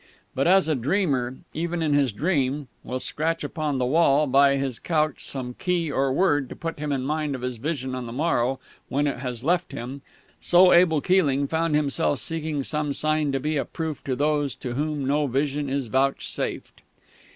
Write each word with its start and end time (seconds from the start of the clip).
But 0.33 0.47
as 0.47 0.67
a 0.67 0.73
dreamer, 0.73 1.35
even 1.53 1.83
in 1.83 1.93
his 1.93 2.11
dream, 2.11 2.67
will 2.83 2.99
scratch 2.99 3.43
upon 3.43 3.77
the 3.77 3.85
wall 3.85 4.25
by 4.25 4.57
his 4.57 4.79
couch 4.79 5.23
some 5.23 5.53
key 5.53 5.91
or 5.91 6.11
word 6.11 6.49
to 6.49 6.55
put 6.55 6.79
him 6.79 6.91
in 6.91 7.03
mind 7.03 7.35
of 7.35 7.43
his 7.43 7.57
vision 7.57 7.93
on 7.93 8.07
the 8.07 8.11
morrow 8.11 8.59
when 8.89 9.05
it 9.05 9.19
has 9.19 9.43
left 9.43 9.73
him, 9.73 10.01
so 10.39 10.73
Abel 10.73 11.01
Keeling 11.01 11.45
found 11.47 11.75
himself 11.75 12.17
seeking 12.17 12.63
some 12.63 12.93
sign 12.93 13.31
to 13.31 13.39
be 13.39 13.57
a 13.57 13.63
proof 13.63 14.03
to 14.05 14.15
those 14.15 14.55
to 14.55 14.73
whom 14.73 15.05
no 15.05 15.27
vision 15.27 15.69
is 15.69 15.85
vouchsafed. 15.85 16.81